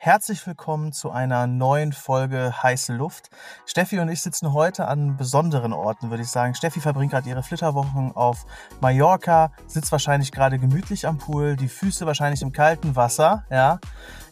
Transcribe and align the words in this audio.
Herzlich 0.00 0.46
willkommen 0.46 0.92
zu 0.92 1.10
einer 1.10 1.48
neuen 1.48 1.92
Folge 1.92 2.62
Heiße 2.62 2.94
Luft. 2.94 3.30
Steffi 3.66 3.98
und 3.98 4.08
ich 4.08 4.22
sitzen 4.22 4.52
heute 4.52 4.86
an 4.86 5.16
besonderen 5.16 5.72
Orten, 5.72 6.10
würde 6.10 6.22
ich 6.22 6.28
sagen. 6.28 6.54
Steffi 6.54 6.78
verbringt 6.78 7.10
gerade 7.10 7.28
ihre 7.28 7.42
Flitterwochen 7.42 8.12
auf 8.14 8.46
Mallorca, 8.80 9.50
sitzt 9.66 9.90
wahrscheinlich 9.90 10.30
gerade 10.30 10.60
gemütlich 10.60 11.04
am 11.04 11.18
Pool, 11.18 11.56
die 11.56 11.66
Füße 11.66 12.06
wahrscheinlich 12.06 12.42
im 12.42 12.52
kalten 12.52 12.94
Wasser. 12.94 13.44
Ja. 13.50 13.80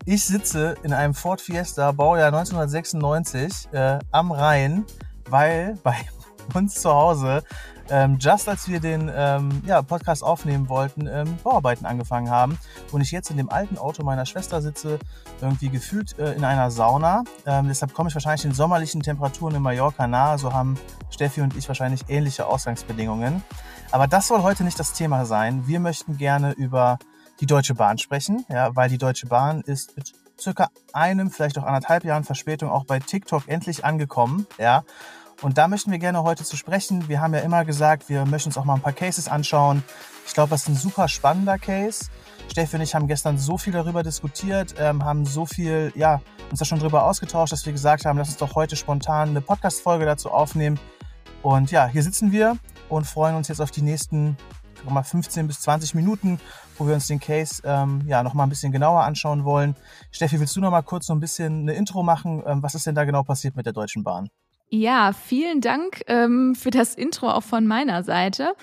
Ich 0.04 0.24
sitze 0.24 0.76
in 0.84 0.92
einem 0.92 1.14
Ford 1.14 1.40
Fiesta, 1.40 1.90
Baujahr 1.90 2.28
1996, 2.28 3.72
äh, 3.72 3.98
am 4.12 4.30
Rhein, 4.30 4.84
weil 5.28 5.76
bei 5.82 5.96
uns 6.54 6.80
zu 6.80 6.90
Hause 6.90 7.42
ähm, 7.90 8.18
just 8.18 8.48
als 8.48 8.68
wir 8.68 8.80
den 8.80 9.10
ähm, 9.14 9.62
ja, 9.66 9.82
Podcast 9.82 10.24
aufnehmen 10.24 10.68
wollten, 10.68 11.06
ähm, 11.06 11.36
Bauarbeiten 11.42 11.86
angefangen 11.86 12.30
haben 12.30 12.58
und 12.92 13.00
ich 13.00 13.10
jetzt 13.10 13.30
in 13.30 13.36
dem 13.36 13.50
alten 13.50 13.78
Auto 13.78 14.02
meiner 14.02 14.26
Schwester 14.26 14.60
sitze, 14.60 14.98
irgendwie 15.40 15.68
gefühlt 15.68 16.18
äh, 16.18 16.32
in 16.32 16.44
einer 16.44 16.70
Sauna. 16.70 17.24
Ähm, 17.46 17.68
deshalb 17.68 17.94
komme 17.94 18.08
ich 18.08 18.14
wahrscheinlich 18.14 18.42
den 18.42 18.54
sommerlichen 18.54 19.02
Temperaturen 19.02 19.54
in 19.54 19.62
Mallorca 19.62 20.06
nahe. 20.06 20.38
So 20.38 20.52
haben 20.52 20.78
Steffi 21.10 21.40
und 21.40 21.56
ich 21.56 21.68
wahrscheinlich 21.68 22.02
ähnliche 22.08 22.46
Ausgangsbedingungen. 22.46 23.42
Aber 23.92 24.06
das 24.08 24.26
soll 24.26 24.42
heute 24.42 24.64
nicht 24.64 24.78
das 24.80 24.92
Thema 24.92 25.24
sein. 25.26 25.66
Wir 25.66 25.80
möchten 25.80 26.16
gerne 26.16 26.52
über 26.52 26.98
die 27.40 27.46
Deutsche 27.46 27.74
Bahn 27.74 27.98
sprechen, 27.98 28.44
ja, 28.48 28.74
weil 28.74 28.88
die 28.88 28.98
Deutsche 28.98 29.26
Bahn 29.26 29.60
ist 29.60 29.96
mit 29.96 30.12
circa 30.40 30.70
einem, 30.92 31.30
vielleicht 31.30 31.58
auch 31.58 31.64
anderthalb 31.64 32.04
Jahren 32.04 32.24
Verspätung 32.24 32.70
auch 32.70 32.84
bei 32.84 32.98
TikTok 32.98 33.44
endlich 33.46 33.84
angekommen. 33.84 34.46
Ja. 34.58 34.84
Und 35.42 35.58
da 35.58 35.68
möchten 35.68 35.90
wir 35.90 35.98
gerne 35.98 36.22
heute 36.22 36.44
zu 36.44 36.56
sprechen. 36.56 37.08
Wir 37.08 37.20
haben 37.20 37.34
ja 37.34 37.40
immer 37.40 37.64
gesagt, 37.64 38.08
wir 38.08 38.24
möchten 38.24 38.48
uns 38.48 38.58
auch 38.58 38.64
mal 38.64 38.74
ein 38.74 38.80
paar 38.80 38.92
Cases 38.92 39.28
anschauen. 39.28 39.82
Ich 40.26 40.34
glaube, 40.34 40.50
das 40.50 40.62
ist 40.62 40.68
ein 40.68 40.76
super 40.76 41.08
spannender 41.08 41.58
Case. 41.58 42.06
Steffi 42.50 42.76
und 42.76 42.82
ich 42.82 42.94
haben 42.94 43.06
gestern 43.06 43.38
so 43.38 43.58
viel 43.58 43.72
darüber 43.72 44.02
diskutiert, 44.02 44.74
ähm, 44.78 45.04
haben 45.04 45.26
so 45.26 45.46
viel, 45.46 45.92
ja, 45.94 46.20
uns 46.50 46.58
da 46.58 46.64
schon 46.64 46.78
darüber 46.78 47.04
ausgetauscht, 47.04 47.52
dass 47.52 47.66
wir 47.66 47.72
gesagt 47.72 48.04
haben, 48.04 48.18
lass 48.18 48.28
uns 48.28 48.38
doch 48.38 48.54
heute 48.54 48.76
spontan 48.76 49.30
eine 49.30 49.40
Podcast-Folge 49.40 50.04
dazu 50.04 50.30
aufnehmen. 50.30 50.78
Und 51.42 51.70
ja, 51.70 51.86
hier 51.86 52.02
sitzen 52.02 52.32
wir 52.32 52.56
und 52.88 53.06
freuen 53.06 53.36
uns 53.36 53.48
jetzt 53.48 53.60
auf 53.60 53.70
die 53.70 53.82
nächsten 53.82 54.36
mal 54.88 55.02
15 55.02 55.46
bis 55.46 55.60
20 55.60 55.94
Minuten, 55.94 56.38
wo 56.78 56.86
wir 56.86 56.94
uns 56.94 57.08
den 57.08 57.20
Case 57.20 57.62
ähm, 57.64 58.02
ja 58.06 58.22
noch 58.22 58.34
mal 58.34 58.44
ein 58.44 58.48
bisschen 58.48 58.72
genauer 58.72 59.02
anschauen 59.02 59.44
wollen. 59.44 59.74
Steffi, 60.10 60.38
willst 60.40 60.54
du 60.56 60.60
noch 60.60 60.70
mal 60.70 60.82
kurz 60.82 61.06
so 61.06 61.14
ein 61.14 61.20
bisschen 61.20 61.62
eine 61.62 61.74
Intro 61.74 62.02
machen? 62.02 62.42
Ähm, 62.46 62.62
was 62.62 62.74
ist 62.74 62.86
denn 62.86 62.94
da 62.94 63.04
genau 63.04 63.22
passiert 63.22 63.56
mit 63.56 63.66
der 63.66 63.72
Deutschen 63.72 64.04
Bahn? 64.04 64.28
Ja, 64.68 65.12
vielen 65.12 65.60
Dank 65.60 66.02
ähm, 66.08 66.54
für 66.56 66.70
das 66.70 66.94
Intro 66.96 67.30
auch 67.30 67.44
von 67.44 67.66
meiner 67.66 68.02
Seite. 68.02 68.54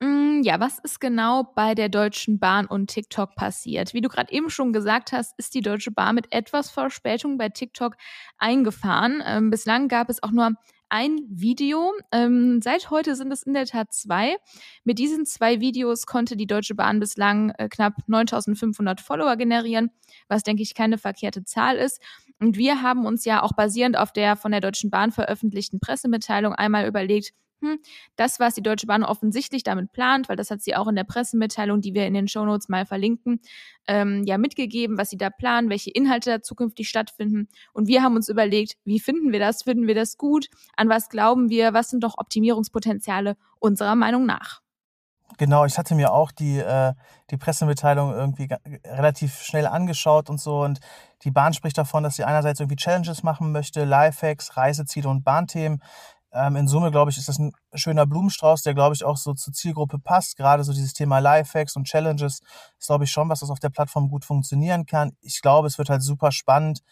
Mm, 0.00 0.40
ja, 0.42 0.58
was 0.58 0.78
ist 0.78 1.00
genau 1.00 1.44
bei 1.54 1.74
der 1.74 1.90
Deutschen 1.90 2.38
Bahn 2.38 2.64
und 2.64 2.88
TikTok 2.88 3.34
passiert? 3.34 3.92
Wie 3.92 4.00
du 4.00 4.08
gerade 4.08 4.32
eben 4.32 4.48
schon 4.48 4.72
gesagt 4.72 5.12
hast, 5.12 5.38
ist 5.38 5.54
die 5.54 5.60
Deutsche 5.60 5.90
Bahn 5.90 6.14
mit 6.14 6.32
etwas 6.32 6.70
Verspätung 6.70 7.36
bei 7.36 7.50
TikTok 7.50 7.96
eingefahren. 8.38 9.22
Ähm, 9.26 9.50
bislang 9.50 9.88
gab 9.88 10.08
es 10.08 10.22
auch 10.22 10.30
nur 10.30 10.52
ein 10.88 11.20
Video. 11.28 11.92
Ähm, 12.10 12.60
seit 12.62 12.90
heute 12.90 13.14
sind 13.14 13.30
es 13.30 13.42
in 13.42 13.52
der 13.52 13.66
Tat 13.66 13.92
zwei. 13.92 14.36
Mit 14.84 14.98
diesen 14.98 15.26
zwei 15.26 15.60
Videos 15.60 16.06
konnte 16.06 16.36
die 16.36 16.46
Deutsche 16.46 16.74
Bahn 16.74 17.00
bislang 17.00 17.50
äh, 17.58 17.68
knapp 17.68 17.94
9500 18.06 19.02
Follower 19.02 19.36
generieren, 19.36 19.90
was 20.28 20.42
denke 20.42 20.62
ich 20.62 20.74
keine 20.74 20.96
verkehrte 20.96 21.44
Zahl 21.44 21.76
ist. 21.76 22.00
Und 22.40 22.56
wir 22.56 22.82
haben 22.82 23.04
uns 23.04 23.24
ja 23.24 23.42
auch 23.42 23.52
basierend 23.52 23.98
auf 23.98 24.12
der 24.12 24.36
von 24.36 24.50
der 24.50 24.60
Deutschen 24.60 24.90
Bahn 24.90 25.12
veröffentlichten 25.12 25.78
Pressemitteilung 25.78 26.54
einmal 26.54 26.86
überlegt, 26.86 27.32
hm, 27.62 27.78
das, 28.16 28.40
was 28.40 28.54
die 28.54 28.62
Deutsche 28.62 28.86
Bahn 28.86 29.04
offensichtlich 29.04 29.62
damit 29.62 29.92
plant, 29.92 30.30
weil 30.30 30.36
das 30.36 30.50
hat 30.50 30.62
sie 30.62 30.74
auch 30.74 30.88
in 30.88 30.96
der 30.96 31.04
Pressemitteilung, 31.04 31.82
die 31.82 31.92
wir 31.92 32.06
in 32.06 32.14
den 32.14 32.26
Shownotes 32.26 32.70
mal 32.70 32.86
verlinken, 32.86 33.40
ähm, 33.86 34.24
ja 34.24 34.38
mitgegeben, 34.38 34.96
was 34.96 35.10
sie 35.10 35.18
da 35.18 35.28
planen, 35.28 35.68
welche 35.68 35.90
Inhalte 35.90 36.30
da 36.30 36.42
zukünftig 36.42 36.88
stattfinden. 36.88 37.48
Und 37.74 37.86
wir 37.86 38.02
haben 38.02 38.16
uns 38.16 38.30
überlegt, 38.30 38.78
wie 38.84 39.00
finden 39.00 39.32
wir 39.32 39.40
das? 39.40 39.64
Finden 39.64 39.86
wir 39.86 39.94
das 39.94 40.16
gut? 40.16 40.48
An 40.76 40.88
was 40.88 41.10
glauben 41.10 41.50
wir? 41.50 41.74
Was 41.74 41.90
sind 41.90 42.02
doch 42.02 42.16
Optimierungspotenziale 42.16 43.36
unserer 43.58 43.94
Meinung 43.94 44.24
nach? 44.24 44.62
Genau, 45.38 45.64
ich 45.64 45.78
hatte 45.78 45.94
mir 45.94 46.12
auch 46.12 46.32
die, 46.32 46.58
äh, 46.58 46.92
die 47.30 47.36
Pressemitteilung 47.36 48.12
irgendwie 48.12 48.48
relativ 48.84 49.40
schnell 49.42 49.66
angeschaut 49.66 50.28
und 50.28 50.40
so. 50.40 50.62
Und 50.62 50.80
die 51.24 51.30
Bahn 51.30 51.54
spricht 51.54 51.78
davon, 51.78 52.02
dass 52.02 52.16
sie 52.16 52.24
einerseits 52.24 52.60
irgendwie 52.60 52.76
Challenges 52.76 53.22
machen 53.22 53.52
möchte, 53.52 53.84
Lifehacks, 53.84 54.56
Reiseziele 54.56 55.08
und 55.08 55.24
Bahnthemen. 55.24 55.82
Ähm, 56.32 56.56
in 56.56 56.68
Summe, 56.68 56.90
glaube 56.90 57.10
ich, 57.10 57.18
ist 57.18 57.28
das 57.28 57.38
ein 57.38 57.52
schöner 57.74 58.06
Blumenstrauß, 58.06 58.62
der, 58.62 58.74
glaube 58.74 58.94
ich, 58.94 59.04
auch 59.04 59.16
so 59.16 59.34
zur 59.34 59.52
Zielgruppe 59.52 59.98
passt. 59.98 60.36
Gerade 60.36 60.62
so 60.62 60.72
dieses 60.72 60.92
Thema 60.92 61.18
Lifehacks 61.18 61.74
und 61.76 61.86
Challenges 61.86 62.40
ist, 62.78 62.86
glaube 62.86 63.04
ich, 63.04 63.10
schon 63.10 63.28
was, 63.28 63.40
das 63.40 63.50
auf 63.50 63.58
der 63.60 63.70
Plattform 63.70 64.08
gut 64.10 64.24
funktionieren 64.24 64.86
kann. 64.86 65.12
Ich 65.22 65.40
glaube, 65.42 65.66
es 65.66 65.78
wird 65.78 65.90
halt 65.90 66.02
super 66.02 66.30
spannend 66.32 66.82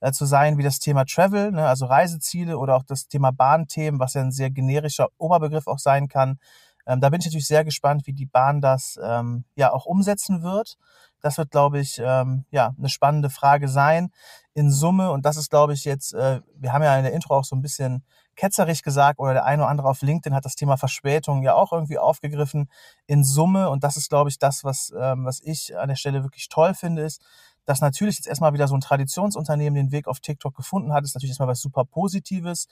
äh, 0.00 0.12
zu 0.12 0.24
sein, 0.26 0.58
wie 0.58 0.62
das 0.62 0.78
Thema 0.80 1.04
Travel, 1.04 1.52
ne, 1.52 1.66
also 1.68 1.86
Reiseziele 1.86 2.58
oder 2.58 2.76
auch 2.76 2.82
das 2.84 3.08
Thema 3.08 3.30
Bahnthemen, 3.32 4.00
was 4.00 4.14
ja 4.14 4.22
ein 4.22 4.32
sehr 4.32 4.50
generischer 4.50 5.08
Oberbegriff 5.18 5.66
auch 5.66 5.78
sein 5.78 6.08
kann. 6.08 6.38
Ähm, 6.88 7.00
da 7.00 7.10
bin 7.10 7.20
ich 7.20 7.26
natürlich 7.26 7.46
sehr 7.46 7.64
gespannt, 7.64 8.06
wie 8.06 8.14
die 8.14 8.26
Bahn 8.26 8.60
das 8.60 8.98
ähm, 9.02 9.44
ja 9.54 9.72
auch 9.72 9.84
umsetzen 9.84 10.42
wird. 10.42 10.76
Das 11.20 11.36
wird, 11.36 11.50
glaube 11.50 11.80
ich, 11.80 12.00
ähm, 12.02 12.44
ja, 12.50 12.74
eine 12.78 12.88
spannende 12.88 13.28
Frage 13.28 13.68
sein. 13.68 14.10
In 14.54 14.70
Summe, 14.70 15.10
und 15.10 15.24
das 15.24 15.36
ist, 15.36 15.50
glaube 15.50 15.74
ich, 15.74 15.84
jetzt, 15.84 16.14
äh, 16.14 16.40
wir 16.56 16.72
haben 16.72 16.82
ja 16.82 16.96
in 16.96 17.04
der 17.04 17.12
Intro 17.12 17.36
auch 17.36 17.44
so 17.44 17.54
ein 17.54 17.62
bisschen 17.62 18.04
ketzerig 18.36 18.82
gesagt 18.82 19.18
oder 19.18 19.34
der 19.34 19.44
eine 19.44 19.62
oder 19.62 19.70
andere 19.70 19.88
auf 19.88 20.00
LinkedIn 20.00 20.34
hat 20.34 20.44
das 20.44 20.54
Thema 20.54 20.76
Verspätung 20.76 21.42
ja 21.42 21.54
auch 21.54 21.72
irgendwie 21.72 21.98
aufgegriffen 21.98 22.70
in 23.06 23.24
Summe. 23.24 23.68
Und 23.68 23.84
das 23.84 23.96
ist, 23.96 24.08
glaube 24.08 24.30
ich, 24.30 24.38
das, 24.38 24.64
was, 24.64 24.92
ähm, 24.98 25.24
was 25.24 25.40
ich 25.42 25.76
an 25.76 25.88
der 25.88 25.96
Stelle 25.96 26.22
wirklich 26.22 26.48
toll 26.48 26.72
finde, 26.74 27.02
ist, 27.02 27.20
dass 27.66 27.80
natürlich 27.82 28.16
jetzt 28.16 28.28
erstmal 28.28 28.54
wieder 28.54 28.68
so 28.68 28.74
ein 28.74 28.80
Traditionsunternehmen 28.80 29.74
den 29.74 29.92
Weg 29.92 30.08
auf 30.08 30.20
TikTok 30.20 30.54
gefunden 30.54 30.94
hat, 30.94 31.04
ist 31.04 31.14
natürlich 31.14 31.32
erstmal 31.32 31.48
was 31.48 31.60
super 31.60 31.84
Positives. 31.84 32.66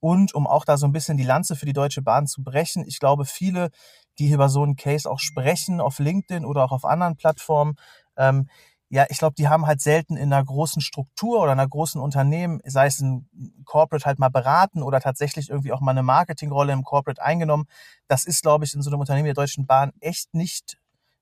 Und 0.00 0.34
um 0.34 0.46
auch 0.46 0.64
da 0.64 0.76
so 0.76 0.86
ein 0.86 0.92
bisschen 0.92 1.16
die 1.16 1.24
Lanze 1.24 1.56
für 1.56 1.66
die 1.66 1.72
Deutsche 1.72 2.02
Bahn 2.02 2.26
zu 2.26 2.42
brechen, 2.42 2.84
ich 2.86 2.98
glaube, 2.98 3.24
viele, 3.24 3.70
die 4.18 4.30
über 4.30 4.48
so 4.48 4.62
einen 4.62 4.76
Case 4.76 5.10
auch 5.10 5.18
sprechen, 5.18 5.80
auf 5.80 5.98
LinkedIn 5.98 6.44
oder 6.44 6.64
auch 6.64 6.72
auf 6.72 6.84
anderen 6.84 7.16
Plattformen, 7.16 7.76
ähm, 8.16 8.48
ja, 8.88 9.04
ich 9.08 9.18
glaube, 9.18 9.34
die 9.36 9.48
haben 9.48 9.66
halt 9.66 9.80
selten 9.80 10.16
in 10.16 10.32
einer 10.32 10.44
großen 10.44 10.80
Struktur 10.80 11.42
oder 11.42 11.52
einer 11.52 11.66
großen 11.66 12.00
Unternehmen, 12.00 12.60
sei 12.64 12.86
es 12.86 13.00
ein 13.00 13.28
Corporate 13.64 14.04
halt 14.04 14.20
mal 14.20 14.28
beraten 14.28 14.82
oder 14.82 15.00
tatsächlich 15.00 15.50
irgendwie 15.50 15.72
auch 15.72 15.80
mal 15.80 15.90
eine 15.90 16.04
Marketingrolle 16.04 16.72
im 16.72 16.84
Corporate 16.84 17.20
eingenommen. 17.20 17.66
Das 18.06 18.24
ist, 18.24 18.42
glaube 18.42 18.64
ich, 18.64 18.74
in 18.74 18.82
so 18.82 18.90
einem 18.90 19.00
Unternehmen 19.00 19.24
der 19.24 19.34
Deutschen 19.34 19.66
Bahn 19.66 19.92
echt 20.00 20.34
nicht 20.34 20.78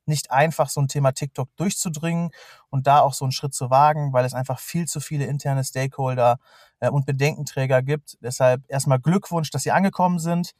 nicht 0.08 0.30
einfach, 0.30 0.68
so 0.68 0.80
ein 0.80 0.88
Thema 0.88 1.12
TikTok 1.12 1.48
durchzudringen 1.56 2.30
und 2.70 2.86
da 2.86 3.00
auch 3.00 3.14
so 3.14 3.24
einen 3.24 3.32
Schritt 3.32 3.54
zu 3.54 3.70
wagen, 3.70 4.12
weil 4.12 4.24
es 4.24 4.34
einfach 4.34 4.58
viel 4.58 4.86
zu 4.86 5.00
viele 5.00 5.24
interne 5.26 5.64
Stakeholder 5.64 6.38
äh, 6.80 6.90
und 6.90 7.06
Bedenkenträger 7.06 7.82
gibt. 7.82 8.16
Deshalb 8.20 8.62
erstmal 8.68 9.00
Glückwunsch, 9.00 9.50
dass 9.50 9.62
Sie 9.62 9.72
angekommen 9.72 10.18
sind. 10.18 10.52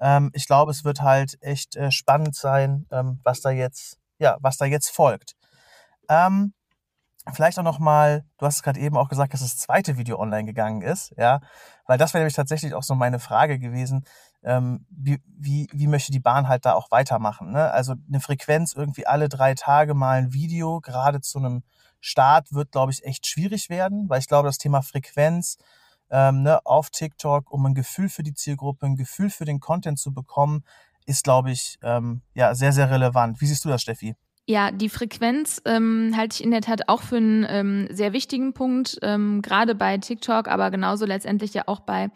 Ähm, 0.00 0.30
ich 0.34 0.46
glaube, 0.46 0.70
es 0.70 0.84
wird 0.84 1.00
halt 1.02 1.38
echt 1.40 1.76
äh, 1.76 1.90
spannend 1.90 2.34
sein, 2.34 2.86
ähm, 2.90 3.20
was 3.24 3.40
da 3.40 3.50
jetzt, 3.50 3.98
ja, 4.18 4.36
was 4.40 4.56
da 4.56 4.64
jetzt 4.64 4.90
folgt. 4.90 5.34
Ähm, 6.08 6.54
vielleicht 7.32 7.58
auch 7.58 7.64
noch 7.64 7.78
mal, 7.78 8.24
du 8.38 8.46
hast 8.46 8.62
gerade 8.62 8.80
eben 8.80 8.96
auch 8.96 9.08
gesagt, 9.08 9.32
dass 9.32 9.40
das 9.40 9.56
zweite 9.56 9.96
Video 9.96 10.18
online 10.18 10.44
gegangen 10.44 10.82
ist, 10.82 11.12
ja, 11.16 11.40
weil 11.86 11.98
das 11.98 12.14
wäre 12.14 12.22
nämlich 12.22 12.36
tatsächlich 12.36 12.74
auch 12.74 12.82
so 12.82 12.94
meine 12.94 13.18
Frage 13.18 13.58
gewesen, 13.58 14.04
ähm, 14.46 14.86
wie, 14.88 15.20
wie, 15.26 15.68
wie 15.72 15.88
möchte 15.88 16.12
die 16.12 16.20
Bahn 16.20 16.48
halt 16.48 16.64
da 16.64 16.74
auch 16.74 16.90
weitermachen, 16.92 17.50
ne? 17.50 17.70
Also 17.72 17.94
eine 18.08 18.20
Frequenz 18.20 18.74
irgendwie 18.74 19.06
alle 19.06 19.28
drei 19.28 19.54
Tage 19.54 19.92
mal 19.92 20.18
ein 20.18 20.32
Video, 20.32 20.80
gerade 20.80 21.20
zu 21.20 21.38
einem 21.38 21.64
Start 22.00 22.52
wird, 22.52 22.70
glaube 22.70 22.92
ich, 22.92 23.04
echt 23.04 23.26
schwierig 23.26 23.68
werden, 23.68 24.08
weil 24.08 24.20
ich 24.20 24.28
glaube, 24.28 24.46
das 24.46 24.58
Thema 24.58 24.82
Frequenz 24.82 25.58
ähm, 26.10 26.42
ne, 26.42 26.64
auf 26.64 26.90
TikTok, 26.90 27.50
um 27.50 27.66
ein 27.66 27.74
Gefühl 27.74 28.08
für 28.08 28.22
die 28.22 28.34
Zielgruppe, 28.34 28.86
ein 28.86 28.94
Gefühl 28.94 29.30
für 29.30 29.44
den 29.44 29.58
Content 29.58 29.98
zu 29.98 30.14
bekommen, 30.14 30.62
ist, 31.06 31.24
glaube 31.24 31.50
ich, 31.50 31.78
ähm, 31.82 32.22
ja, 32.34 32.54
sehr, 32.54 32.72
sehr 32.72 32.88
relevant. 32.88 33.40
Wie 33.40 33.46
siehst 33.46 33.64
du 33.64 33.68
das, 33.68 33.82
Steffi? 33.82 34.14
Ja, 34.48 34.70
die 34.70 34.88
Frequenz 34.88 35.60
ähm, 35.64 36.14
halte 36.16 36.36
ich 36.36 36.44
in 36.44 36.52
der 36.52 36.60
Tat 36.60 36.88
auch 36.88 37.02
für 37.02 37.16
einen 37.16 37.44
ähm, 37.48 37.88
sehr 37.90 38.12
wichtigen 38.12 38.52
Punkt, 38.52 38.96
ähm, 39.02 39.42
gerade 39.42 39.74
bei 39.74 39.98
TikTok, 39.98 40.46
aber 40.46 40.70
genauso 40.70 41.04
letztendlich 41.04 41.52
ja 41.52 41.64
auch 41.66 41.80
bei 41.80 42.10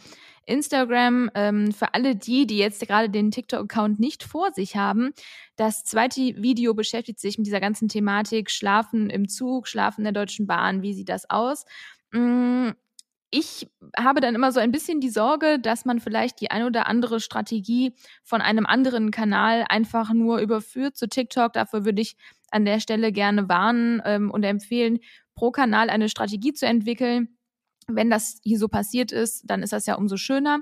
Instagram. 0.50 1.30
Ähm, 1.34 1.72
für 1.72 1.94
alle 1.94 2.16
die, 2.16 2.46
die 2.46 2.58
jetzt 2.58 2.86
gerade 2.86 3.08
den 3.08 3.30
TikTok-Account 3.30 4.00
nicht 4.00 4.22
vor 4.22 4.52
sich 4.52 4.76
haben, 4.76 5.12
das 5.56 5.84
zweite 5.84 6.20
Video 6.20 6.74
beschäftigt 6.74 7.20
sich 7.20 7.38
mit 7.38 7.46
dieser 7.46 7.60
ganzen 7.60 7.88
Thematik 7.88 8.50
Schlafen 8.50 9.10
im 9.10 9.28
Zug, 9.28 9.68
Schlafen 9.68 10.00
in 10.00 10.12
der 10.12 10.24
Deutschen 10.24 10.46
Bahn. 10.46 10.82
Wie 10.82 10.94
sieht 10.94 11.08
das 11.08 11.28
aus? 11.30 11.64
Mm, 12.12 12.70
ich 13.30 13.68
habe 13.96 14.20
dann 14.20 14.34
immer 14.34 14.50
so 14.50 14.58
ein 14.58 14.72
bisschen 14.72 15.00
die 15.00 15.08
Sorge, 15.08 15.60
dass 15.60 15.84
man 15.84 16.00
vielleicht 16.00 16.40
die 16.40 16.50
ein 16.50 16.64
oder 16.64 16.88
andere 16.88 17.20
Strategie 17.20 17.94
von 18.24 18.40
einem 18.40 18.66
anderen 18.66 19.12
Kanal 19.12 19.64
einfach 19.68 20.12
nur 20.12 20.40
überführt 20.40 20.96
zu 20.96 21.08
TikTok. 21.08 21.52
Dafür 21.52 21.84
würde 21.84 22.02
ich 22.02 22.16
an 22.50 22.64
der 22.64 22.80
Stelle 22.80 23.12
gerne 23.12 23.48
warnen 23.48 24.02
ähm, 24.04 24.30
und 24.30 24.42
empfehlen, 24.42 24.98
pro 25.34 25.52
Kanal 25.52 25.90
eine 25.90 26.08
Strategie 26.08 26.52
zu 26.52 26.66
entwickeln. 26.66 27.36
Wenn 27.94 28.10
das 28.10 28.38
hier 28.42 28.58
so 28.58 28.68
passiert 28.68 29.12
ist, 29.12 29.42
dann 29.44 29.62
ist 29.62 29.72
das 29.72 29.86
ja 29.86 29.96
umso 29.96 30.16
schöner. 30.16 30.60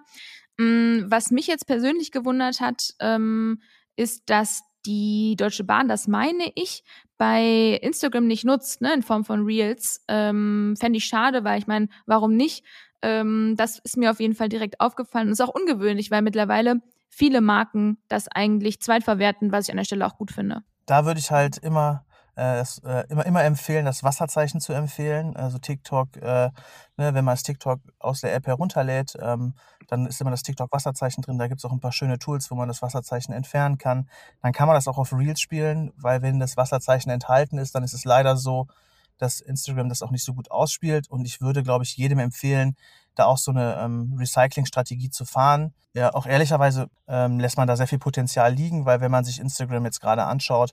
Ähm, 0.58 1.06
was 1.08 1.30
mich 1.30 1.46
jetzt 1.46 1.66
persönlich 1.66 2.10
gewundert 2.10 2.60
hat, 2.60 2.94
ähm, 3.00 3.60
ist, 3.96 4.22
dass 4.26 4.62
die 4.86 5.36
Deutsche 5.36 5.64
Bahn, 5.64 5.88
das 5.88 6.08
meine 6.08 6.50
ich, 6.54 6.82
bei 7.18 7.78
Instagram 7.82 8.26
nicht 8.26 8.44
nutzt, 8.44 8.80
ne, 8.80 8.94
in 8.94 9.02
Form 9.02 9.24
von 9.24 9.44
Reels. 9.44 10.04
Ähm, 10.08 10.74
Fände 10.78 10.98
ich 10.98 11.04
schade, 11.04 11.44
weil 11.44 11.58
ich 11.58 11.66
meine, 11.66 11.88
warum 12.06 12.34
nicht? 12.34 12.64
Ähm, 13.02 13.54
das 13.56 13.78
ist 13.80 13.96
mir 13.96 14.10
auf 14.10 14.20
jeden 14.20 14.34
Fall 14.34 14.48
direkt 14.48 14.80
aufgefallen 14.80 15.28
ist 15.28 15.40
auch 15.40 15.54
ungewöhnlich, 15.54 16.10
weil 16.10 16.22
mittlerweile 16.22 16.80
viele 17.08 17.40
Marken 17.40 17.98
das 18.08 18.28
eigentlich 18.28 18.80
zweitverwerten, 18.80 19.52
was 19.52 19.66
ich 19.66 19.70
an 19.70 19.76
der 19.76 19.84
Stelle 19.84 20.06
auch 20.06 20.16
gut 20.16 20.32
finde. 20.32 20.62
Da 20.86 21.04
würde 21.04 21.20
ich 21.20 21.30
halt 21.30 21.58
immer 21.58 22.04
äh, 22.38 22.60
äh, 22.60 23.04
immer, 23.08 23.26
immer 23.26 23.42
empfehlen, 23.42 23.84
das 23.84 24.04
Wasserzeichen 24.04 24.60
zu 24.60 24.72
empfehlen. 24.72 25.36
Also 25.36 25.58
TikTok, 25.58 26.16
äh, 26.16 26.50
ne, 26.96 27.14
wenn 27.14 27.24
man 27.24 27.32
das 27.32 27.42
TikTok 27.42 27.80
aus 27.98 28.20
der 28.20 28.32
App 28.34 28.46
herunterlädt, 28.46 29.14
ähm, 29.20 29.54
dann 29.88 30.06
ist 30.06 30.20
immer 30.20 30.30
das 30.30 30.44
TikTok-Wasserzeichen 30.44 31.22
drin. 31.22 31.38
Da 31.38 31.48
gibt 31.48 31.60
es 31.60 31.64
auch 31.64 31.72
ein 31.72 31.80
paar 31.80 31.92
schöne 31.92 32.18
Tools, 32.18 32.50
wo 32.50 32.54
man 32.54 32.68
das 32.68 32.80
Wasserzeichen 32.80 33.34
entfernen 33.34 33.78
kann. 33.78 34.08
Dann 34.40 34.52
kann 34.52 34.68
man 34.68 34.76
das 34.76 34.86
auch 34.86 34.98
auf 34.98 35.12
Reels 35.12 35.40
spielen, 35.40 35.92
weil 35.96 36.22
wenn 36.22 36.38
das 36.38 36.56
Wasserzeichen 36.56 37.10
enthalten 37.10 37.58
ist, 37.58 37.74
dann 37.74 37.82
ist 37.82 37.94
es 37.94 38.04
leider 38.04 38.36
so, 38.36 38.68
dass 39.16 39.40
Instagram 39.40 39.88
das 39.88 40.02
auch 40.02 40.12
nicht 40.12 40.24
so 40.24 40.34
gut 40.34 40.50
ausspielt. 40.50 41.10
Und 41.10 41.24
ich 41.24 41.40
würde, 41.40 41.64
glaube 41.64 41.84
ich, 41.84 41.96
jedem 41.96 42.20
empfehlen, 42.20 42.76
da 43.18 43.26
auch 43.26 43.38
so 43.38 43.50
eine 43.50 43.76
ähm, 43.80 44.14
Recycling-Strategie 44.18 45.10
zu 45.10 45.24
fahren. 45.24 45.74
Ja, 45.94 46.14
auch 46.14 46.26
ehrlicherweise 46.26 46.88
ähm, 47.08 47.40
lässt 47.40 47.56
man 47.56 47.66
da 47.66 47.76
sehr 47.76 47.88
viel 47.88 47.98
Potenzial 47.98 48.52
liegen, 48.52 48.84
weil 48.84 49.00
wenn 49.00 49.10
man 49.10 49.24
sich 49.24 49.40
Instagram 49.40 49.84
jetzt 49.84 50.00
gerade 50.00 50.24
anschaut, 50.24 50.72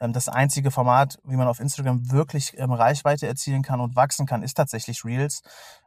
ähm, 0.00 0.12
das 0.12 0.28
einzige 0.28 0.70
Format, 0.70 1.18
wie 1.24 1.36
man 1.36 1.48
auf 1.48 1.60
Instagram 1.60 2.10
wirklich 2.10 2.58
ähm, 2.58 2.72
Reichweite 2.72 3.26
erzielen 3.26 3.62
kann 3.62 3.80
und 3.80 3.96
wachsen 3.96 4.26
kann, 4.26 4.42
ist 4.42 4.54
tatsächlich 4.54 5.04
Reels. 5.04 5.42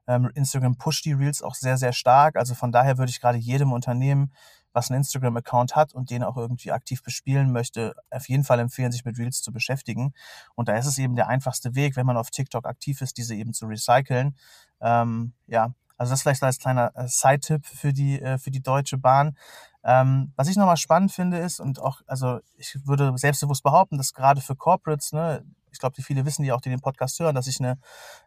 Ähm, 0.07 0.31
Instagram 0.33 0.77
pusht 0.77 1.05
die 1.05 1.13
Reels 1.13 1.43
auch 1.43 1.55
sehr, 1.55 1.77
sehr 1.77 1.93
stark. 1.93 2.35
Also 2.35 2.55
von 2.55 2.71
daher 2.71 2.97
würde 2.97 3.11
ich 3.11 3.21
gerade 3.21 3.37
jedem 3.37 3.73
Unternehmen 3.73 4.31
was 4.73 4.89
einen 4.89 4.99
Instagram-Account 4.99 5.75
hat 5.75 5.93
und 5.93 6.09
den 6.09 6.23
auch 6.23 6.37
irgendwie 6.37 6.71
aktiv 6.71 7.03
bespielen 7.03 7.51
möchte, 7.51 7.95
auf 8.11 8.29
jeden 8.29 8.43
Fall 8.43 8.59
empfehlen, 8.59 8.91
sich 8.91 9.05
mit 9.05 9.17
Reels 9.17 9.41
zu 9.41 9.51
beschäftigen. 9.51 10.13
Und 10.55 10.69
da 10.69 10.77
ist 10.77 10.85
es 10.85 10.97
eben 10.97 11.15
der 11.15 11.27
einfachste 11.27 11.75
Weg, 11.75 11.95
wenn 11.95 12.05
man 12.05 12.17
auf 12.17 12.29
TikTok 12.29 12.65
aktiv 12.65 13.01
ist, 13.01 13.17
diese 13.17 13.35
eben 13.35 13.53
zu 13.53 13.65
recyceln. 13.65 14.35
Ähm, 14.81 15.33
ja, 15.47 15.73
also 15.99 16.11
das 16.11 16.21
vielleicht 16.21 16.41
als 16.41 16.57
kleiner 16.57 16.91
äh, 16.95 17.07
Side-Tipp 17.07 17.65
für 17.65 17.93
die, 17.93 18.21
äh, 18.21 18.37
für 18.39 18.51
die 18.51 18.63
Deutsche 18.63 18.97
Bahn. 18.97 19.37
Ähm, 19.83 20.33
was 20.35 20.47
ich 20.47 20.57
nochmal 20.57 20.77
spannend 20.77 21.11
finde 21.11 21.37
ist, 21.37 21.59
und 21.59 21.79
auch, 21.79 22.01
also 22.07 22.39
ich 22.57 22.77
würde 22.85 23.13
selbstbewusst 23.17 23.63
behaupten, 23.63 23.97
dass 23.97 24.13
gerade 24.13 24.41
für 24.41 24.55
Corporates, 24.55 25.11
ne, 25.11 25.43
ich 25.71 25.79
glaube, 25.79 25.95
die 25.95 26.01
viele 26.01 26.25
wissen, 26.25 26.43
die 26.43 26.51
auch 26.51 26.61
die 26.61 26.69
den 26.69 26.79
Podcast 26.79 27.19
hören, 27.19 27.35
dass 27.35 27.47
ich 27.47 27.59
eine, 27.59 27.77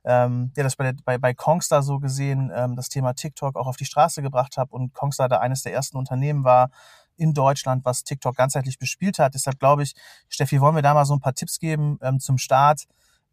ähm, 0.04 0.52
ja, 0.56 0.62
das 0.62 0.76
bei, 0.76 0.92
bei, 1.04 1.18
bei 1.18 1.34
Kongstar 1.34 1.82
so 1.82 1.98
gesehen 1.98 2.52
ähm, 2.54 2.76
das 2.76 2.88
Thema 2.88 3.14
TikTok 3.14 3.56
auch 3.56 3.66
auf 3.66 3.76
die 3.76 3.84
Straße 3.84 4.22
gebracht 4.22 4.56
habe 4.58 4.72
und 4.72 4.94
Kongstar 4.94 5.28
da 5.28 5.38
eines 5.38 5.62
der 5.62 5.72
ersten 5.72 5.96
Unternehmen 5.96 6.44
war 6.44 6.70
in 7.16 7.34
Deutschland, 7.34 7.84
was 7.84 8.04
TikTok 8.04 8.36
ganzheitlich 8.36 8.78
bespielt 8.78 9.18
hat. 9.18 9.34
Deshalb 9.34 9.58
glaube 9.58 9.82
ich, 9.82 9.94
Steffi, 10.28 10.60
wollen 10.60 10.74
wir 10.74 10.82
da 10.82 10.94
mal 10.94 11.04
so 11.04 11.14
ein 11.14 11.20
paar 11.20 11.34
Tipps 11.34 11.58
geben 11.58 11.98
ähm, 12.02 12.20
zum 12.20 12.38
Start, 12.38 12.84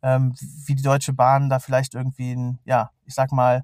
ähm, 0.02 0.34
wie 0.66 0.76
die 0.76 0.84
Deutsche 0.84 1.14
Bahn 1.14 1.50
da 1.50 1.60
vielleicht 1.60 1.94
irgendwie, 1.94 2.34
ein, 2.34 2.60
ja, 2.64 2.92
ich 3.06 3.14
sag 3.14 3.32
mal, 3.32 3.64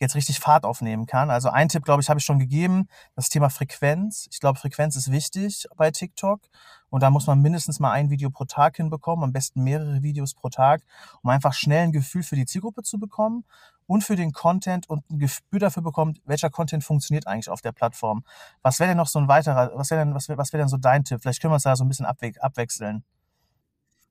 jetzt 0.00 0.14
richtig 0.14 0.40
Fahrt 0.40 0.64
aufnehmen 0.64 1.06
kann. 1.06 1.30
Also 1.30 1.50
ein 1.50 1.68
Tipp, 1.68 1.84
glaube 1.84 2.02
ich, 2.02 2.08
habe 2.08 2.18
ich 2.18 2.24
schon 2.24 2.38
gegeben, 2.38 2.88
das 3.14 3.28
Thema 3.28 3.50
Frequenz. 3.50 4.26
Ich 4.32 4.40
glaube, 4.40 4.58
Frequenz 4.58 4.96
ist 4.96 5.12
wichtig 5.12 5.66
bei 5.76 5.90
TikTok 5.90 6.40
und 6.88 7.02
da 7.02 7.10
muss 7.10 7.26
man 7.26 7.40
mindestens 7.40 7.78
mal 7.78 7.92
ein 7.92 8.10
Video 8.10 8.30
pro 8.30 8.44
Tag 8.44 8.76
hinbekommen, 8.76 9.24
am 9.24 9.32
besten 9.32 9.62
mehrere 9.62 10.02
Videos 10.02 10.34
pro 10.34 10.48
Tag, 10.48 10.82
um 11.22 11.30
einfach 11.30 11.52
schnell 11.52 11.84
ein 11.84 11.92
Gefühl 11.92 12.22
für 12.22 12.36
die 12.36 12.46
Zielgruppe 12.46 12.82
zu 12.82 12.98
bekommen 12.98 13.44
und 13.86 14.02
für 14.02 14.16
den 14.16 14.32
Content 14.32 14.88
und 14.88 15.08
ein 15.10 15.18
Gefühl 15.18 15.58
dafür 15.58 15.82
bekommt, 15.82 16.20
welcher 16.24 16.48
Content 16.48 16.82
funktioniert 16.82 17.26
eigentlich 17.26 17.50
auf 17.50 17.60
der 17.60 17.72
Plattform. 17.72 18.24
Was 18.62 18.80
wäre 18.80 18.88
denn 18.88 18.96
noch 18.96 19.08
so 19.08 19.18
ein 19.18 19.28
weiterer, 19.28 19.72
was 19.74 19.90
wäre 19.90 20.04
denn, 20.04 20.14
was 20.14 20.28
wäre, 20.28 20.38
was 20.38 20.52
wäre 20.52 20.62
denn 20.62 20.68
so 20.68 20.78
dein 20.78 21.04
Tipp? 21.04 21.20
Vielleicht 21.20 21.42
können 21.42 21.52
wir 21.52 21.56
uns 21.56 21.64
da 21.64 21.76
so 21.76 21.84
ein 21.84 21.88
bisschen 21.88 22.06
abwe 22.06 22.32
abwechseln. 22.40 23.04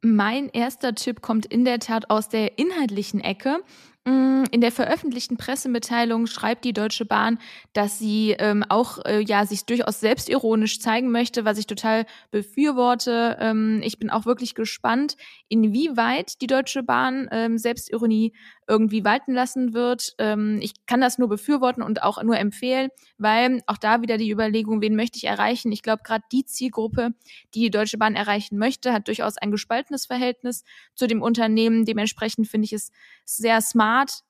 Mein 0.01 0.47
erster 0.47 0.95
Tipp 0.95 1.21
kommt 1.21 1.45
in 1.45 1.65
der 1.65 1.79
Tat 1.79 2.09
aus 2.09 2.29
der 2.29 2.57
inhaltlichen 2.57 3.19
Ecke. 3.19 3.59
Mm, 4.05 4.45
in 4.51 4.61
der 4.61 4.71
veröffentlichten 4.71 5.37
Pressemitteilung 5.37 6.25
schreibt 6.25 6.63
die 6.63 6.73
Deutsche 6.73 7.05
Bahn, 7.05 7.37
dass 7.73 7.99
sie 7.99 8.31
ähm, 8.39 8.63
auch 8.69 8.99
äh, 9.05 9.19
ja 9.19 9.45
sich 9.45 9.65
durchaus 9.65 9.99
selbstironisch 9.99 10.79
zeigen 10.79 11.11
möchte, 11.11 11.43
was 11.43 11.57
ich 11.57 11.67
total 11.67 12.05
befürworte. 12.31 13.37
Ähm, 13.41 13.81
ich 13.83 13.99
bin 13.99 14.09
auch 14.09 14.25
wirklich 14.25 14.55
gespannt, 14.55 15.17
inwieweit 15.49 16.41
die 16.41 16.47
Deutsche 16.47 16.81
Bahn 16.83 17.27
ähm, 17.31 17.57
Selbstironie 17.57 18.33
irgendwie 18.69 19.03
walten 19.03 19.33
lassen 19.33 19.73
wird. 19.73 20.13
Ähm, 20.19 20.59
ich 20.61 20.73
kann 20.85 21.01
das 21.01 21.17
nur 21.17 21.27
befürworten 21.27 21.81
und 21.81 22.03
auch 22.03 22.21
nur 22.23 22.37
empfehlen, 22.37 22.89
weil 23.17 23.61
auch 23.65 23.77
da 23.77 24.01
wieder 24.01 24.17
die 24.17 24.31
Überlegung, 24.31 24.81
wen 24.81 24.95
möchte 24.95 25.17
ich 25.17 25.25
erreichen? 25.25 25.71
Ich 25.71 25.81
glaube, 25.81 26.03
gerade 26.03 26.23
die 26.31 26.45
Zielgruppe, 26.45 27.09
die 27.53 27.61
die 27.61 27.71
Deutsche 27.71 27.97
Bahn 27.97 28.15
erreichen 28.15 28.57
möchte, 28.57 28.93
hat 28.93 29.07
durchaus 29.07 29.37
ein 29.37 29.51
gespaltenes 29.51 30.05
Verhältnis 30.05 30.63
zu 30.95 31.07
dem 31.07 31.21
Unternehmen. 31.21 31.83
Dementsprechend 31.85 32.47
finde 32.47 32.65
ich 32.65 32.73
es 32.73 32.91
sehr 33.25 33.59
smart, 33.61 33.88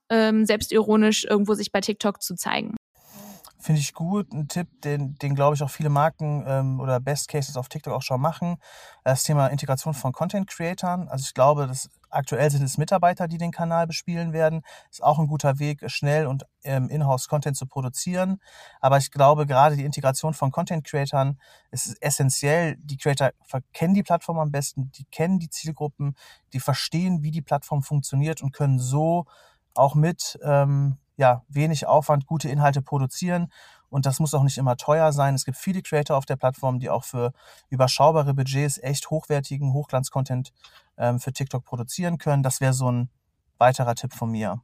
ähm, 0.10 0.46
selbstironisch 0.46 1.26
irgendwo 1.26 1.54
sich 1.54 1.72
bei 1.72 1.82
TikTok 1.82 2.22
zu 2.22 2.36
zeigen. 2.36 2.76
Finde 3.62 3.82
ich 3.82 3.94
gut. 3.94 4.32
Ein 4.32 4.48
Tipp, 4.48 4.82
den, 4.84 5.16
den 5.16 5.36
glaube 5.36 5.54
ich 5.54 5.62
auch 5.64 5.70
viele 5.70 5.90
Marken 5.90 6.46
ähm, 6.48 6.80
oder 6.80 7.02
Best 7.02 7.28
Cases 7.28 7.58
auf 7.58 7.68
TikTok 7.68 7.94
auch 7.94 8.02
schon 8.02 8.22
machen. 8.22 8.56
Das 9.04 9.24
Thema 9.24 9.48
Integration 9.48 9.94
von 9.94 10.14
Content 10.14 10.48
Creatern. 10.48 11.10
Also 11.10 11.26
ich 11.28 11.34
glaube, 11.34 11.68
dass 11.68 11.90
aktuell 12.10 12.50
sind 12.50 12.64
es 12.64 12.78
Mitarbeiter, 12.78 13.28
die 13.28 13.38
den 13.38 13.52
Kanal 13.52 13.86
bespielen 13.86 14.32
werden. 14.32 14.62
Ist 14.90 15.04
auch 15.04 15.20
ein 15.20 15.28
guter 15.28 15.60
Weg, 15.60 15.84
schnell 15.92 16.26
und 16.26 16.46
ähm, 16.64 16.88
in-house 16.90 17.28
Content 17.28 17.58
zu 17.58 17.66
produzieren. 17.66 18.40
Aber 18.80 18.98
ich 18.98 19.12
glaube, 19.12 19.46
gerade 19.46 19.76
die 19.76 19.84
Integration 19.84 20.34
von 20.34 20.52
Content 20.52 20.86
Creatern 20.86 21.38
ist 21.72 22.02
essentiell. 22.02 22.78
Die 22.80 22.96
Creator 22.96 23.32
kennen 23.74 23.94
die 23.94 24.04
Plattform 24.04 24.40
am 24.40 24.52
besten, 24.52 24.90
die 24.92 25.04
kennen 25.12 25.38
die 25.38 25.50
Zielgruppen, 25.50 26.16
die 26.54 26.62
verstehen, 26.62 27.24
wie 27.24 27.32
die 27.32 27.42
Plattform 27.42 27.84
funktioniert 27.84 28.42
und 28.42 28.54
können 28.54 28.80
so 28.80 29.26
auch 29.74 29.96
mit 29.96 30.40
ähm, 30.44 30.98
ja, 31.18 31.44
wenig 31.50 31.86
Aufwand 31.86 32.26
gute 32.26 32.50
Inhalte 32.50 32.82
produzieren. 32.82 33.52
Und 33.90 34.06
das 34.06 34.20
muss 34.20 34.34
auch 34.34 34.44
nicht 34.44 34.58
immer 34.58 34.78
teuer 34.78 35.12
sein. 35.12 35.36
Es 35.36 35.46
gibt 35.46 35.58
viele 35.58 35.82
Creator 35.82 36.16
auf 36.16 36.26
der 36.26 36.36
Plattform, 36.36 36.80
die 36.80 36.90
auch 36.90 37.04
für 37.04 37.34
überschaubare 37.70 38.34
Budgets 38.34 38.78
echt 38.78 39.10
hochwertigen 39.10 39.74
Hochglanz-Content 39.74 40.54
ähm, 40.98 41.20
für 41.20 41.34
TikTok 41.34 41.66
produzieren 41.66 42.18
können. 42.18 42.44
Das 42.44 42.62
wäre 42.62 42.74
so 42.74 42.92
ein 42.92 43.10
weiterer 43.58 43.96
Tipp 43.96 44.14
von 44.14 44.32
mir. 44.32 44.62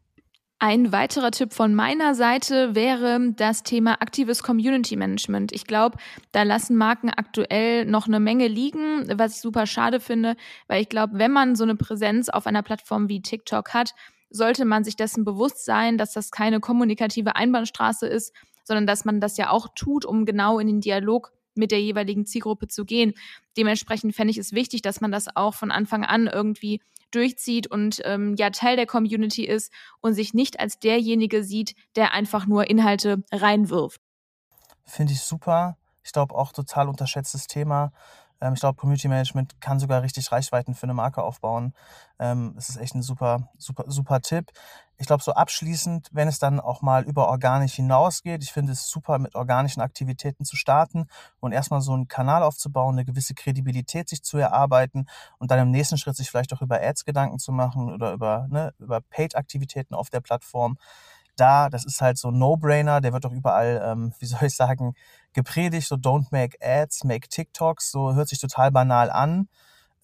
Ein 0.59 0.93
weiterer 0.93 1.31
Tipp 1.31 1.51
von 1.51 1.75
meiner 1.75 2.15
Seite 2.15 2.75
wäre 2.75 3.33
das 3.33 3.63
Thema 3.63 4.01
aktives 4.01 4.41
Community 4.41 4.95
Management. 4.95 5.51
Ich 5.51 5.65
glaube, 5.65 5.97
da 6.31 6.43
lassen 6.43 6.77
Marken 6.77 7.09
aktuell 7.09 7.85
noch 7.85 8.07
eine 8.07 8.21
Menge 8.21 8.47
liegen, 8.47 9.05
was 9.19 9.35
ich 9.35 9.41
super 9.41 9.67
schade 9.67 9.99
finde, 9.99 10.37
weil 10.67 10.81
ich 10.81 10.87
glaube, 10.87 11.19
wenn 11.19 11.31
man 11.31 11.57
so 11.57 11.65
eine 11.65 11.75
Präsenz 11.75 12.29
auf 12.29 12.47
einer 12.47 12.63
Plattform 12.63 13.09
wie 13.09 13.21
TikTok 13.21 13.73
hat, 13.73 13.93
sollte 14.35 14.65
man 14.65 14.83
sich 14.83 14.95
dessen 14.95 15.23
bewusst 15.23 15.65
sein, 15.65 15.97
dass 15.97 16.13
das 16.13 16.31
keine 16.31 16.59
kommunikative 16.59 17.35
Einbahnstraße 17.35 18.07
ist, 18.07 18.33
sondern 18.63 18.87
dass 18.87 19.05
man 19.05 19.21
das 19.21 19.37
ja 19.37 19.49
auch 19.49 19.69
tut, 19.75 20.05
um 20.05 20.25
genau 20.25 20.59
in 20.59 20.67
den 20.67 20.81
Dialog 20.81 21.31
mit 21.55 21.71
der 21.71 21.81
jeweiligen 21.81 22.25
Zielgruppe 22.25 22.67
zu 22.67 22.83
gehen. 22.85 23.13
Dementsprechend 23.57 24.15
fände 24.15 24.31
ich 24.31 24.37
es 24.37 24.51
wichtig, 24.51 24.81
dass 24.81 25.01
man 25.01 25.11
das 25.11 25.35
auch 25.35 25.53
von 25.53 25.71
Anfang 25.71 26.03
an 26.03 26.27
irgendwie 26.27 26.81
durchzieht 27.11 27.67
und 27.67 28.01
ähm, 28.03 28.35
ja 28.37 28.49
Teil 28.49 28.75
der 28.75 28.87
Community 28.87 29.45
ist 29.45 29.71
und 30.01 30.13
sich 30.13 30.33
nicht 30.33 30.59
als 30.59 30.79
derjenige 30.79 31.43
sieht, 31.43 31.75
der 31.95 32.11
einfach 32.11 32.45
nur 32.45 32.69
Inhalte 32.69 33.23
reinwirft. 33.31 34.01
Finde 34.83 35.13
ich 35.13 35.21
super. 35.21 35.77
Ich 36.03 36.11
glaube 36.11 36.35
auch 36.35 36.51
total 36.51 36.89
unterschätztes 36.89 37.47
Thema. 37.47 37.93
Ähm, 38.41 38.53
ich 38.53 38.59
glaube, 38.59 38.77
Community 38.77 39.07
Management 39.07 39.59
kann 39.61 39.79
sogar 39.79 40.01
richtig 40.01 40.31
Reichweiten 40.31 40.75
für 40.75 40.83
eine 40.83 40.93
Marke 40.93 41.23
aufbauen. 41.23 41.73
Ähm, 42.19 42.55
es 42.57 42.69
ist 42.69 42.77
echt 42.77 42.95
ein 42.95 43.01
super, 43.01 43.49
super, 43.57 43.85
super 43.87 44.21
Tipp. 44.21 44.51
Ich 44.97 45.07
glaube, 45.07 45.21
so 45.23 45.33
abschließend, 45.33 46.09
wenn 46.13 46.29
es 46.29 46.39
dann 46.39 46.61
auch 46.61 46.81
mal 46.81 47.03
über 47.03 47.27
organisch 47.27 47.73
hinausgeht, 47.73 48.43
ich 48.43 48.53
finde 48.53 48.71
es 48.71 48.87
super, 48.89 49.19
mit 49.19 49.35
organischen 49.35 49.81
Aktivitäten 49.81 50.45
zu 50.45 50.55
starten 50.55 51.07
und 51.41 51.51
erstmal 51.51 51.81
so 51.81 51.93
einen 51.93 52.07
Kanal 52.07 52.43
aufzubauen, 52.43 52.95
eine 52.95 53.03
gewisse 53.03 53.33
Kredibilität 53.33 54.07
sich 54.07 54.23
zu 54.23 54.37
erarbeiten 54.37 55.07
und 55.37 55.51
dann 55.51 55.59
im 55.59 55.71
nächsten 55.71 55.97
Schritt 55.97 56.15
sich 56.15 56.29
vielleicht 56.29 56.53
auch 56.53 56.61
über 56.61 56.81
Ads 56.81 57.03
Gedanken 57.03 57.39
zu 57.39 57.51
machen 57.51 57.93
oder 57.93 58.13
über, 58.13 58.47
ne, 58.49 58.73
über 58.79 59.01
Paid-Aktivitäten 59.01 59.95
auf 59.95 60.09
der 60.09 60.21
Plattform 60.21 60.77
da, 61.35 61.69
das 61.69 61.85
ist 61.85 62.01
halt 62.01 62.17
so 62.17 62.31
No-Brainer, 62.31 63.01
der 63.01 63.13
wird 63.13 63.25
doch 63.25 63.31
überall, 63.31 63.81
ähm, 63.85 64.13
wie 64.19 64.25
soll 64.25 64.43
ich 64.43 64.55
sagen, 64.55 64.93
gepredigt, 65.33 65.87
so 65.87 65.95
don't 65.95 66.27
make 66.31 66.57
ads, 66.61 67.03
make 67.03 67.27
TikToks, 67.27 67.91
so 67.91 68.13
hört 68.13 68.29
sich 68.29 68.39
total 68.39 68.71
banal 68.71 69.09
an, 69.09 69.47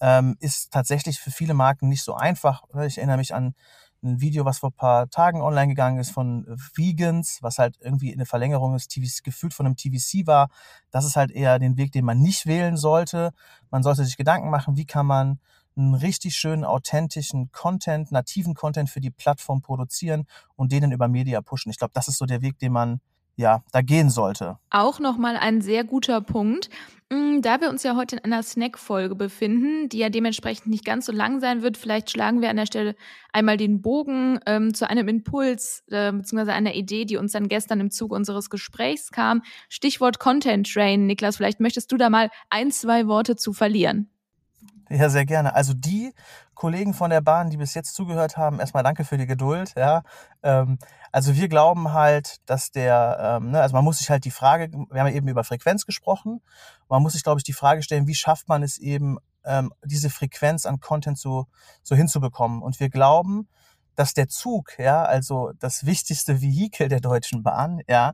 ähm, 0.02 0.36
ist 0.40 0.72
tatsächlich 0.72 1.20
für 1.20 1.32
viele 1.32 1.54
Marken 1.54 1.88
nicht 1.88 2.04
so 2.04 2.16
einfach. 2.16 2.64
Ich 2.86 2.98
erinnere 2.98 3.18
mich 3.18 3.34
an 3.34 3.56
ein 4.04 4.20
Video, 4.20 4.46
was 4.46 4.60
vor 4.60 4.72
paar 4.72 5.10
Tagen 5.10 5.42
online 5.42 5.68
gegangen 5.68 6.00
ist 6.00 6.12
von 6.12 6.46
Vegans, 6.76 7.38
was 7.42 7.60
halt 7.60 7.78
irgendwie 7.82 8.12
eine 8.14 8.26
Verlängerung 8.26 8.74
des 8.74 8.88
TVC, 8.88 9.24
gefühlt 9.24 9.54
von 9.54 9.66
einem 9.66 9.76
TVC 9.76 10.26
war. 10.26 10.50
Das 10.90 11.06
ist 11.06 11.16
halt 11.16 11.32
eher 11.32 11.60
den 11.60 11.78
Weg, 11.78 11.92
den 11.92 12.06
man 12.06 12.20
nicht 12.20 12.46
wählen 12.48 12.78
sollte. 12.78 13.32
Man 13.70 13.84
sollte 13.84 14.04
sich 14.04 14.18
Gedanken 14.18 14.50
machen, 14.50 14.76
wie 14.76 14.86
kann 14.86 15.06
man 15.06 15.40
einen 15.76 15.94
richtig 15.94 16.36
schönen, 16.36 16.64
authentischen 16.64 17.52
Content, 17.52 18.12
nativen 18.12 18.54
Content 18.54 18.90
für 18.90 19.02
die 19.02 19.12
Plattform 19.12 19.62
produzieren 19.62 20.26
und 20.56 20.72
denen 20.72 20.92
über 20.92 21.08
Media 21.08 21.42
pushen. 21.42 21.72
Ich 21.72 21.78
glaube, 21.78 21.94
das 21.94 22.08
ist 22.08 22.18
so 22.18 22.26
der 22.26 22.42
Weg, 22.42 22.60
den 22.60 22.74
man 22.74 23.02
ja, 23.36 23.64
da 23.72 23.82
gehen 23.82 24.10
sollte. 24.10 24.58
Auch 24.70 25.00
nochmal 25.00 25.38
ein 25.38 25.62
sehr 25.62 25.84
guter 25.84 26.22
Punkt. 26.22 26.70
Mm, 27.10 27.42
da 27.42 27.60
wir 27.60 27.70
uns 27.70 27.84
ja 27.84 27.96
heute 27.96 28.18
in 28.18 28.24
einer 28.24 28.44
Snack-Folge 28.44 29.16
befinden, 29.16 29.90
die 29.90 29.98
ja 29.98 30.10
dementsprechend 30.10 30.68
nicht 30.68 30.86
ganz 30.86 31.06
so 31.06 31.12
lang 31.12 31.40
sein 31.40 31.62
wird, 31.62 31.78
vielleicht 31.78 32.12
schlagen 32.12 32.42
wir 32.42 32.50
an 32.50 32.58
der 32.58 32.66
Stelle 32.66 32.96
einmal 33.34 33.58
den 33.58 33.82
Bogen 33.82 34.40
ähm, 34.46 34.74
zu 34.74 34.90
einem 34.90 35.08
Impuls 35.08 35.84
äh, 35.90 36.12
bzw. 36.12 36.52
einer 36.52 36.76
Idee, 36.76 37.06
die 37.06 37.18
uns 37.18 37.32
dann 37.32 37.48
gestern 37.48 37.80
im 37.80 37.92
Zuge 37.92 38.16
unseres 38.16 38.50
Gesprächs 38.50 39.12
kam. 39.12 39.42
Stichwort 39.70 40.20
Content 40.20 40.72
Train. 40.72 41.08
Niklas, 41.08 41.38
vielleicht 41.38 41.60
möchtest 41.60 41.92
du 41.92 41.98
da 41.98 42.10
mal 42.10 42.30
ein, 42.50 42.72
zwei 42.72 43.08
Worte 43.08 43.36
zu 43.36 43.54
verlieren. 43.54 44.10
Ja, 44.94 45.10
sehr 45.10 45.26
gerne. 45.26 45.56
Also 45.56 45.74
die 45.74 46.14
Kollegen 46.54 46.94
von 46.94 47.12
der 47.12 47.22
Bahn, 47.22 47.50
die 47.50 47.56
bis 47.56 47.74
jetzt 47.76 47.96
zugehört 47.96 48.36
haben, 48.36 48.60
erstmal 48.60 48.84
danke 48.84 49.06
für 49.06 49.18
die 49.18 49.26
Geduld. 49.26 49.74
Ja, 49.78 50.04
ähm, 50.44 50.80
also 51.14 51.34
wir 51.34 51.48
glauben 51.48 51.94
halt, 51.94 52.38
dass 52.46 52.72
der, 52.72 53.40
ähm, 53.42 53.52
ne, 53.52 53.62
also 53.62 53.74
man 53.74 53.86
muss 53.86 54.00
sich 54.00 54.10
halt 54.10 54.26
die 54.26 54.32
Frage, 54.32 54.70
wir 54.70 55.00
haben 55.00 55.08
ja 55.08 55.14
eben 55.14 55.30
über 55.30 55.46
Frequenz 55.46 55.86
gesprochen, 55.86 56.42
man 56.90 57.02
muss 57.02 57.14
sich, 57.14 57.24
glaube 57.24 57.40
ich, 57.40 57.46
die 57.46 57.54
Frage 57.54 57.84
stellen, 57.84 58.06
wie 58.06 58.16
schafft 58.16 58.50
man 58.50 58.64
es 58.64 58.80
eben, 58.80 59.18
ähm, 59.46 59.72
diese 59.86 60.10
Frequenz 60.10 60.66
an 60.66 60.82
Content 60.82 61.18
so, 61.18 61.48
so 61.84 61.96
hinzubekommen. 61.96 62.62
Und 62.62 62.82
wir 62.82 62.90
glauben, 62.90 63.48
dass 63.96 64.14
der 64.14 64.28
Zug, 64.28 64.78
ja, 64.78 65.04
also 65.04 65.54
das 65.60 65.86
wichtigste 65.86 66.42
Vehikel 66.42 66.90
der 66.90 67.00
Deutschen 67.00 67.44
Bahn, 67.44 67.82
ja, 67.88 68.12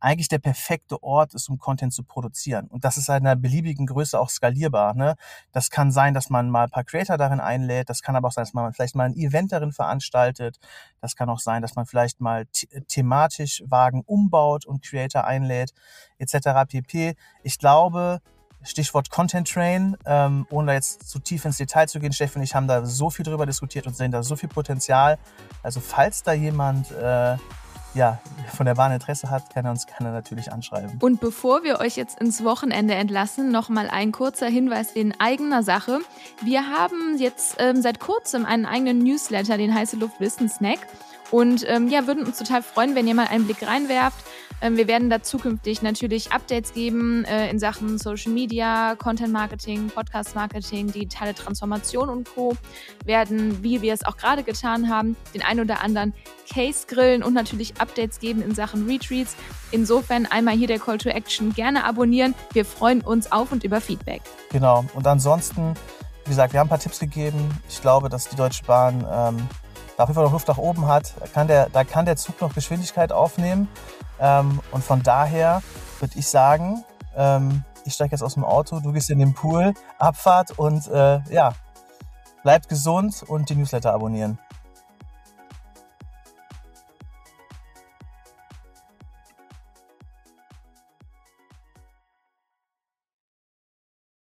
eigentlich 0.00 0.28
der 0.28 0.38
perfekte 0.38 1.02
Ort 1.02 1.34
ist, 1.34 1.48
um 1.48 1.58
Content 1.58 1.92
zu 1.92 2.02
produzieren. 2.04 2.66
Und 2.68 2.84
das 2.84 2.96
ist 2.96 3.08
in 3.08 3.14
einer 3.14 3.36
beliebigen 3.36 3.86
Größe 3.86 4.18
auch 4.18 4.30
skalierbar. 4.30 4.94
Ne? 4.94 5.16
Das 5.52 5.70
kann 5.70 5.90
sein, 5.90 6.14
dass 6.14 6.30
man 6.30 6.50
mal 6.50 6.64
ein 6.64 6.70
paar 6.70 6.84
Creator 6.84 7.16
darin 7.16 7.40
einlädt. 7.40 7.88
Das 7.88 8.02
kann 8.02 8.14
aber 8.16 8.28
auch 8.28 8.32
sein, 8.32 8.44
dass 8.44 8.54
man 8.54 8.72
vielleicht 8.72 8.94
mal 8.94 9.04
ein 9.04 9.16
Event 9.16 9.52
darin 9.52 9.72
veranstaltet. 9.72 10.58
Das 11.00 11.16
kann 11.16 11.28
auch 11.28 11.40
sein, 11.40 11.62
dass 11.62 11.74
man 11.74 11.86
vielleicht 11.86 12.20
mal 12.20 12.46
thematisch 12.86 13.62
Wagen 13.66 14.02
umbaut 14.06 14.66
und 14.66 14.82
Creator 14.84 15.24
einlädt, 15.24 15.72
etc. 16.18 16.68
pp. 16.68 17.14
Ich 17.42 17.58
glaube, 17.58 18.20
Stichwort 18.62 19.10
Content 19.10 19.48
Train, 19.48 19.96
ähm, 20.04 20.46
ohne 20.50 20.68
da 20.68 20.72
jetzt 20.74 21.08
zu 21.08 21.18
tief 21.20 21.44
ins 21.44 21.58
Detail 21.58 21.86
zu 21.86 22.00
gehen, 22.00 22.12
Steffen 22.12 22.38
und 22.38 22.44
ich 22.44 22.54
haben 22.54 22.66
da 22.66 22.84
so 22.84 23.10
viel 23.10 23.24
drüber 23.24 23.46
diskutiert 23.46 23.86
und 23.86 23.96
sehen 23.96 24.10
da 24.10 24.22
so 24.22 24.36
viel 24.36 24.48
Potenzial. 24.48 25.18
Also 25.62 25.80
falls 25.80 26.22
da 26.22 26.32
jemand 26.32 26.90
äh, 26.90 27.36
ja, 27.94 28.18
von 28.54 28.66
der 28.66 28.74
Bahn 28.74 28.92
Interesse 28.92 29.30
hat, 29.30 29.50
kann 29.50 29.64
er 29.64 29.70
uns 29.70 29.86
gerne 29.86 30.12
natürlich 30.12 30.52
anschreiben. 30.52 30.98
Und 31.00 31.20
bevor 31.20 31.64
wir 31.64 31.80
euch 31.80 31.96
jetzt 31.96 32.20
ins 32.20 32.44
Wochenende 32.44 32.94
entlassen, 32.94 33.50
nochmal 33.50 33.88
ein 33.90 34.12
kurzer 34.12 34.46
Hinweis 34.46 34.92
in 34.92 35.14
eigener 35.18 35.62
Sache. 35.62 36.00
Wir 36.42 36.68
haben 36.68 37.16
jetzt 37.18 37.56
ähm, 37.58 37.82
seit 37.82 38.00
kurzem 38.00 38.44
einen 38.44 38.66
eigenen 38.66 38.98
Newsletter, 38.98 39.56
den 39.56 39.74
Heiße 39.74 39.96
Luft 39.96 40.20
Wissen 40.20 40.48
Snack. 40.48 40.80
Und 41.30 41.64
ähm, 41.68 41.88
ja, 41.88 42.06
würden 42.06 42.24
uns 42.24 42.38
total 42.38 42.62
freuen, 42.62 42.94
wenn 42.94 43.06
ihr 43.06 43.14
mal 43.14 43.28
einen 43.28 43.44
Blick 43.44 43.66
reinwerft. 43.66 44.24
Ähm, 44.60 44.76
wir 44.76 44.88
werden 44.88 45.08
da 45.08 45.22
zukünftig 45.22 45.82
natürlich 45.82 46.32
Updates 46.32 46.72
geben 46.72 47.24
äh, 47.24 47.48
in 47.48 47.58
Sachen 47.58 47.98
Social 47.98 48.32
Media, 48.32 48.96
Content 48.96 49.32
Marketing, 49.32 49.88
Podcast 49.88 50.34
Marketing, 50.34 50.90
digitale 50.90 51.34
Transformation 51.34 52.08
und 52.08 52.28
Co. 52.34 52.56
Werden, 53.04 53.62
wie 53.62 53.82
wir 53.82 53.94
es 53.94 54.04
auch 54.04 54.16
gerade 54.16 54.42
getan 54.42 54.88
haben, 54.88 55.16
den 55.32 55.42
ein 55.42 55.60
oder 55.60 55.80
anderen 55.82 56.12
Case 56.52 56.86
grillen 56.88 57.22
und 57.22 57.34
natürlich 57.34 57.80
Updates 57.80 58.18
geben 58.18 58.42
in 58.42 58.54
Sachen 58.54 58.86
Retreats. 58.88 59.36
Insofern 59.70 60.26
einmal 60.26 60.56
hier 60.56 60.66
der 60.66 60.80
Call 60.80 60.98
to 60.98 61.08
Action 61.08 61.52
gerne 61.54 61.84
abonnieren. 61.84 62.34
Wir 62.52 62.64
freuen 62.64 63.00
uns 63.00 63.30
auf 63.30 63.52
und 63.52 63.62
über 63.62 63.80
Feedback. 63.80 64.22
Genau. 64.50 64.84
Und 64.94 65.06
ansonsten, 65.06 65.74
wie 66.24 66.30
gesagt, 66.30 66.52
wir 66.52 66.60
haben 66.60 66.66
ein 66.66 66.70
paar 66.70 66.80
Tipps 66.80 66.98
gegeben. 66.98 67.50
Ich 67.68 67.80
glaube, 67.80 68.08
dass 68.08 68.28
die 68.28 68.36
Deutsche 68.36 68.64
Bahn 68.64 69.06
ähm, 69.08 69.48
da 69.96 70.04
auf 70.04 70.08
jeden 70.08 70.14
Fall 70.14 70.24
noch 70.24 70.32
Luft 70.32 70.48
nach 70.48 70.58
oben 70.58 70.88
hat. 70.88 71.14
Da 71.20 71.26
kann 71.26 71.46
der, 71.46 71.68
da 71.68 71.84
kann 71.84 72.06
der 72.06 72.16
Zug 72.16 72.40
noch 72.40 72.54
Geschwindigkeit 72.54 73.12
aufnehmen. 73.12 73.68
Ähm, 74.20 74.60
und 74.72 74.84
von 74.84 75.02
daher 75.02 75.62
würde 76.00 76.18
ich 76.18 76.26
sagen, 76.26 76.84
ähm, 77.16 77.64
ich 77.84 77.94
steige 77.94 78.12
jetzt 78.12 78.22
aus 78.22 78.34
dem 78.34 78.44
Auto, 78.44 78.80
du 78.80 78.92
gehst 78.92 79.10
in 79.10 79.18
den 79.18 79.34
Pool, 79.34 79.74
Abfahrt 79.98 80.58
und 80.58 80.86
äh, 80.88 81.20
ja, 81.30 81.54
bleibt 82.42 82.68
gesund 82.68 83.24
und 83.26 83.48
die 83.48 83.54
Newsletter 83.54 83.92
abonnieren. 83.92 84.38